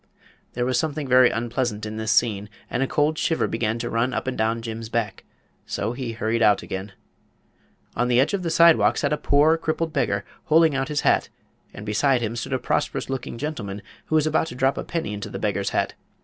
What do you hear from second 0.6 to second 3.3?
was something very unpleasant in this scene, and a cold